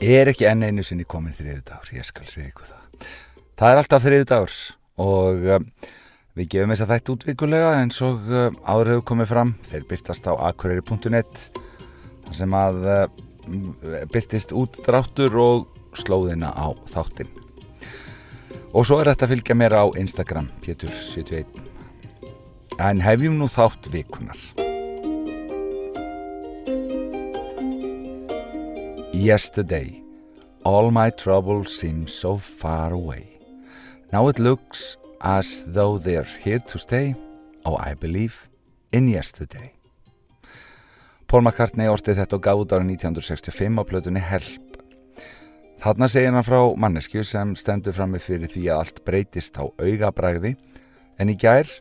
[0.00, 3.06] er ekki enn einu sinni komin þriðu dagur, ég skal segja ykkur það.
[3.56, 4.56] Það er alltaf þriðu dagur
[5.06, 5.70] og um,
[6.36, 9.54] við gefum þess að þetta útvíkulega eins og um, áður hefur komið fram.
[9.70, 11.46] Þeir byrtast á akureyri.net
[12.36, 13.72] sem að um,
[14.12, 15.66] byrtist útdráttur og
[15.96, 17.32] slóðina á þáttinn.
[18.76, 21.64] Og svo er þetta að fylgja mér á Instagram, Pétur71.
[22.76, 24.65] En hefjum nú þátt vikunar.
[29.16, 30.02] Yesterday,
[30.62, 33.38] all my troubles seem so far away.
[34.12, 37.14] Now it looks as though they're here to stay.
[37.64, 38.46] Oh, I believe
[38.92, 39.72] in yesterday.
[41.28, 44.76] Paul McCartney ortið þetta og gaf út árið 1965 á plötunni Help.
[45.80, 49.64] Þarna segir hann frá mannesku sem stendur fram með fyrir því að allt breytist á
[49.64, 50.58] augabræði
[51.16, 51.72] en í gær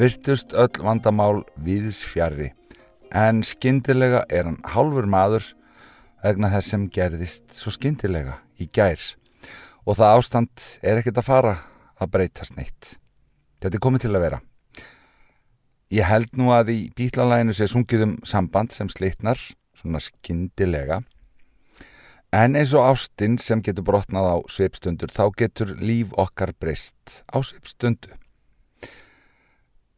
[0.00, 2.54] virtust öll vandamál viðs fjari
[3.12, 5.52] en skindilega er hann hálfur maður
[6.20, 9.00] vegna þess sem gerðist svo skindilega í gær
[9.86, 11.54] og það ástand er ekkert að fara
[12.00, 12.96] að breytast neitt.
[13.60, 14.40] Þetta er komið til að vera.
[15.90, 19.40] Ég held nú að í bítlalæginu sé sungið um samband sem slitnar,
[19.74, 21.00] svona skindilega,
[22.36, 27.42] en eins og ástinn sem getur brotnað á sveipstundur, þá getur líf okkar breyst á
[27.42, 28.14] sveipstundu.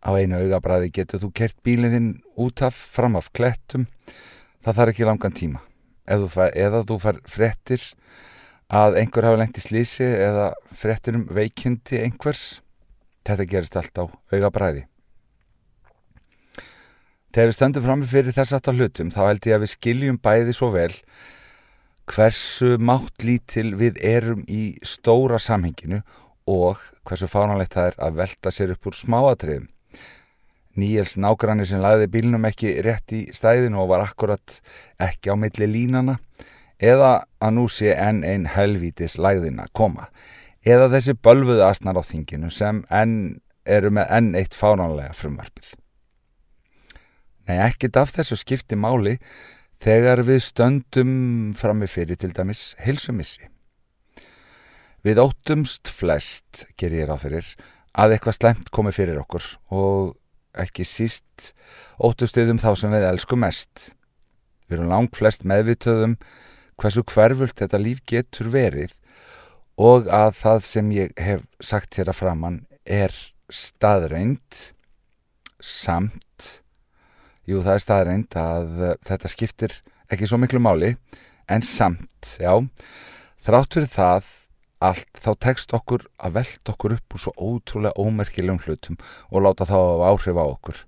[0.00, 3.88] Á einu augabræði getur þú kert bíliðinn út af, fram af klettum,
[4.62, 5.64] það þarf ekki langan tíma
[6.34, 7.86] fær, eða þú fær frettir
[8.70, 12.60] að einhver hafa lengt í slísi eða frettir um veikindi einhvers.
[13.26, 14.86] Þetta gerist allt á auga bræði
[17.30, 20.54] Þegar við stöndum fram fyrir þess aftar hlutum þá held ég að við skiljum bæði
[20.56, 20.94] svo vel
[22.10, 26.00] hversu mátt lítil við erum í stóra samhenginu
[26.50, 29.68] og hversu fánalegt það er að velta sér upp úr smáatriðum
[30.78, 34.60] Níels nágranni sem lagði bílnum ekki rétt í stæðinu og var akkurat
[35.02, 36.20] ekki á milli línana
[36.78, 40.08] eða að nú sé enn einn helvítis læðin að koma
[40.66, 45.74] eða þessi bölfuðu asnar á þinginu sem enn eru með enn eitt fáránlega frumvarpið.
[47.48, 49.16] Nei, ekkit af þessu skipti máli
[49.82, 51.12] þegar við stöndum
[51.58, 53.48] framifyrir til dæmis hilsumissi.
[55.00, 57.52] Við óttumst flest, ger ég ráð fyrir,
[57.96, 60.12] að eitthvað slemt komi fyrir okkur og
[60.58, 61.52] ekki síst
[62.02, 63.90] óttustuðum þá sem við elskum mest.
[64.68, 66.16] Við erum langt flest meðvitöðum
[66.80, 68.94] hversu hverfult þetta líf getur verið
[69.80, 73.14] og að það sem ég hef sagt hér að framann er
[73.52, 74.60] staðreind
[75.60, 76.60] samt
[77.48, 79.76] jú það er staðreind að þetta skiptir
[80.10, 80.94] ekki svo miklu máli
[81.50, 82.52] en samt, já
[83.44, 84.30] þrátt fyrir það
[84.80, 88.98] allt, þá tekst okkur að velta okkur upp úr svo ótrúlega ómerkilegum hlutum
[89.30, 90.80] og láta þá áhrif á okkur.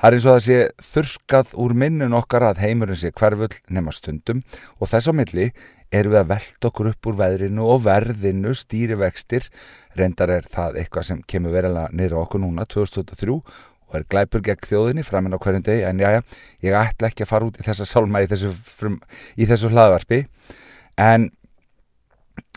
[0.00, 0.58] Það er eins og það sé
[0.94, 4.40] þurskað úr minnun okkar að heimurinn sé hverfull nema stundum
[4.78, 5.50] og þess á milli
[5.90, 9.48] erum við að velta okkur upp úr veðrinu og verðinu stýrivextir,
[9.98, 13.34] reyndar er það eitthvað sem kemur verilega niður á okkur núna 2023
[13.90, 15.82] og er glæpur gegn þjóðinni framinn á hverjum degi.
[15.84, 16.20] En já já,
[16.62, 18.54] ég ætla ekki að fara út í þessa sálma í þessu,
[19.34, 20.22] í þessu hlaðvarpi.
[21.00, 21.30] En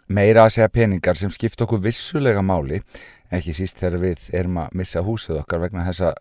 [0.07, 2.81] meira að segja peningar sem skipt okkur vissulega máli,
[3.33, 6.17] ekki síst þegar við erum að missa húsið okkar vegna þess að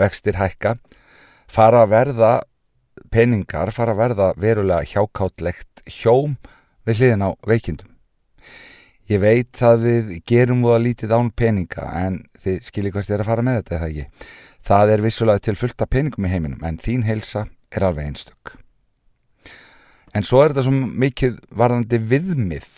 [0.00, 0.76] vextir hækka,
[1.50, 2.32] fara að verða
[3.14, 6.38] peningar, fara að verða verulega hjákáttlegt hjóm
[6.86, 7.90] við hliðin á veikindum.
[9.10, 13.20] Ég veit að við gerum þú að lítið án peninga en þið skiljið hvert er
[13.20, 14.04] að fara með þetta eða ekki.
[14.64, 18.54] Það er vissulega til fullta peningum í heiminum en þín heilsa er alveg einstök.
[20.14, 22.70] En svo er þetta svo mikið varðandi viðmið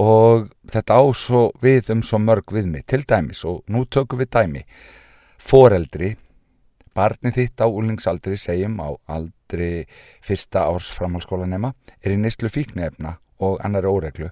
[0.00, 4.32] og þetta á svo við um svo mörg viðmi til dæmis og nú tökum við
[4.32, 4.64] dæmi.
[5.38, 6.16] Foreldri
[6.96, 9.86] barnið þitt á úlingsaldri segjum á aldri
[10.24, 11.72] fyrsta árs framhalskólanema
[12.02, 14.30] er í nýstlu fíknefna og annar óreglu.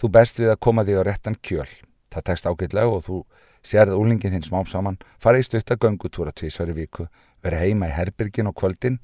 [0.00, 1.68] Þú best við að koma því á réttan kjöl.
[2.10, 3.24] Það tekst ágætlega og þú
[3.62, 7.06] sérð úlingin þinn smám saman fara í stuttagöngutúra tvísværi viku
[7.44, 8.98] veri heima í herbyrgin og kvöldin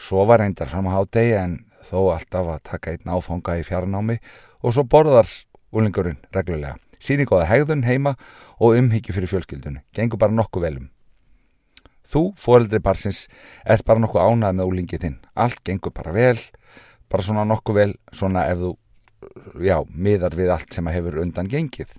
[0.00, 1.56] svo var reyndar fram á hádegi en
[1.90, 4.18] þó alltaf að taka einn áfanga í fjarnámi
[4.62, 5.28] og svo borðar
[5.74, 6.78] úlingurinn reglulega.
[7.02, 8.14] Sýni góða hegðun heima
[8.58, 9.82] og umhyggju fyrir fjölskyldunni.
[9.96, 10.90] Gengur bara nokkuð velum.
[12.04, 13.26] Þú, foreldri barsins,
[13.64, 15.18] ert bara nokkuð ánað með úlingið þinn.
[15.34, 16.38] Allt gengur bara vel,
[17.10, 18.72] bara svona nokkuð vel, svona ef þú,
[19.64, 21.92] já, miðar við allt sem að hefur undan gengið.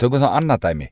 [0.00, 0.86] Tökum þá annað dæmi.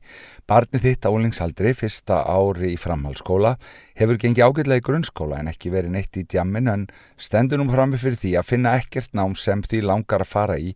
[0.45, 3.55] Barnið þitt á úlingsaldri, fyrsta ári í framhalskóla,
[3.97, 6.83] hefur gengið ágætlega í grunnskóla en ekki verið neitt í djamin en
[7.17, 10.75] stendur nú frammi fyrir því að finna ekkert nám sem því langar að fara í,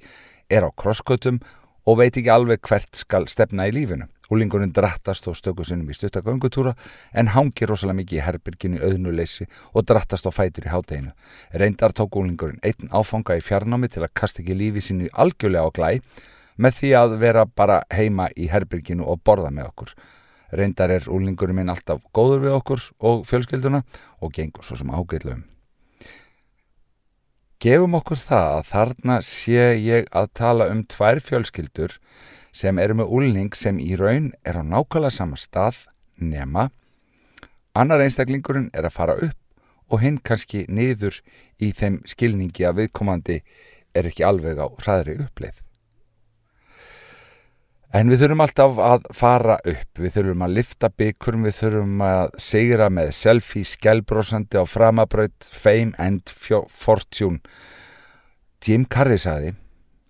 [0.50, 1.44] er á krosskötum
[1.86, 4.10] og veit ekki alveg hvert skal stefna í lífinu.
[4.34, 6.74] Úlingurinn drattast og stöku sinnum í stuttaköngutúra
[7.14, 9.46] en hangir rosalega mikið í herbyrginu auðnuleysi
[9.78, 11.14] og drattast á fætur í hátteginu.
[11.54, 15.76] Reyndar tók úlingurinn einn áfanga í fjarnámi til að kasta ekki lífi sínu algjörlega á
[15.76, 15.92] glæ
[16.58, 19.96] með því að vera bara heima í herbyrginu og borða með okkur.
[20.54, 23.82] Reyndar er úlingurinn minn alltaf góður við okkur og fjölskylduna
[24.22, 25.48] og gengur svo sem ágætluðum.
[27.64, 31.98] Gefum okkur það að þarna sé ég að tala um tvær fjölskyldur
[32.54, 35.86] sem eru með úlning sem í raun er á nákvæmlega sama stað
[36.20, 36.70] nema
[37.74, 39.40] annar einstaklingurinn er að fara upp
[39.94, 41.20] og hinn kannski niður
[41.62, 43.40] í þeim skilningi að viðkomandi
[43.94, 45.58] er ekki alveg á hraðri uppleið.
[47.94, 52.24] En við þurfum alltaf að fara upp, við þurfum að lifta byggurum, við þurfum að
[52.42, 57.38] segra með selfie, skjálbrósandi á framabraut, fame and fortune.
[58.66, 59.54] Jim Carrey sagði,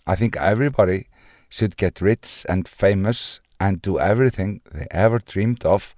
[0.07, 1.09] I think everybody
[1.50, 5.94] should get rich and famous and do everything they ever dreamed of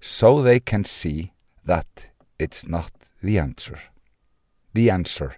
[0.00, 1.30] so they can see
[1.64, 2.90] that it's not
[3.22, 3.78] the answer.
[4.78, 5.34] The answer.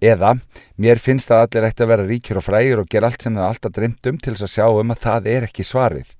[0.00, 0.38] Eða,
[0.80, 3.48] mér finnst að allir ætti að vera ríkjur og frægir og gera allt sem það
[3.50, 6.14] alltaf dreymt um til þess að sjá um að það er ekki svarið.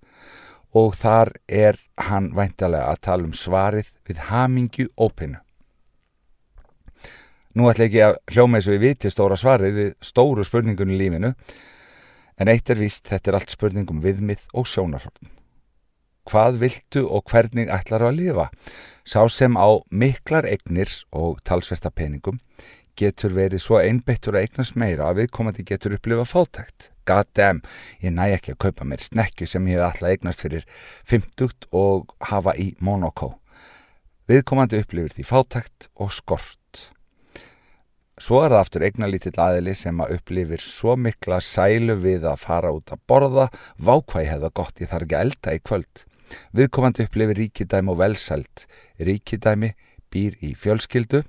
[0.77, 1.81] Og þar er
[2.11, 5.41] hann væntalega að tala um svarið við hamingju ópinu.
[7.57, 11.33] Nú ætla ekki að hljóma og ég viti stóra svarið við stóru spurningunni lífinu
[12.41, 15.29] En eitt er víst, þetta er allt spurningum viðmið og sjónarhörn.
[16.31, 18.47] Hvað viltu og hvernig ætlar að lifa?
[19.11, 22.37] Sá sem á miklar eignir og talsverta peningum
[23.01, 26.93] getur verið svo einbeittur að eignast meira að viðkomandi getur upplifa fátækt.
[27.11, 27.59] God damn,
[27.99, 30.67] ég næ ekki að kaupa mér snekju sem ég hef alltaf eignast fyrir
[31.11, 33.33] 50 og hafa í Monaco.
[34.31, 36.85] Viðkomandi upplifir því fátækt og skort.
[38.21, 42.71] Svo er það aftur eignalítill aðili sem að upplifir svo mikla sælu við að fara
[42.77, 46.05] út að borða, vákvæði hefða gott ég þarf ekki að elda í kvöld.
[46.57, 48.67] Viðkomandi upplifir ríkidæmi og velsælt.
[49.01, 49.73] Ríkidæmi
[50.11, 51.23] býr í fjölskyldu,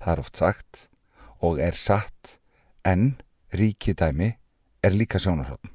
[0.00, 0.86] það er oft sagt,
[1.44, 2.38] og er satt,
[2.84, 3.14] en
[3.52, 4.32] ríkidæmi
[4.84, 5.70] er líka sjónarhótt.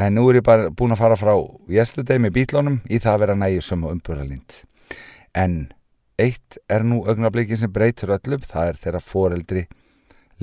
[0.00, 1.34] En nú er ég bara búin að fara frá
[1.68, 4.62] yesterday með bílónum í það að vera nægjusum og umbúralind.
[5.36, 5.68] En
[6.20, 9.62] Eitt er nú augnablikin sem breytur öllum, það er þegar foreldri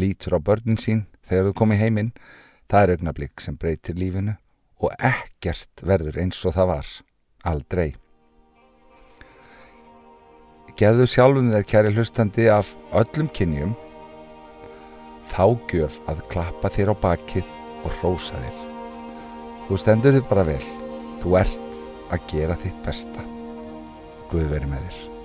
[0.01, 2.09] lítur á börnin sín þegar þau komið heiminn,
[2.65, 4.33] það er augnablik sem breytir lífinu
[4.77, 6.91] og ekkert verður eins og það var,
[7.49, 7.89] aldrei.
[10.77, 13.73] Geðu sjálfum þeir kæri hlustandi af öllum kynjum,
[15.33, 17.49] þá gjöf að klappa þér á bakið
[17.81, 18.63] og rósa þér.
[19.67, 20.63] Þú stendur þið bara vel,
[21.23, 21.83] þú ert
[22.13, 23.29] að gera þitt besta.
[24.29, 25.16] Guð veri með þér.